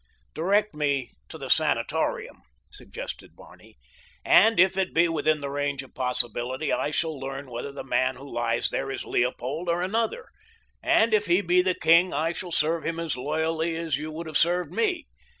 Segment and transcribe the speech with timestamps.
[0.33, 3.77] "Direct me to the sanatorium," suggested Barney,
[4.25, 8.15] "and if it be within the range of possibility I shall learn whether the man
[8.15, 10.29] who lies there is Leopold or another,
[10.81, 14.25] and if he be the king I shall serve him as loyally as you would
[14.25, 15.05] have served me.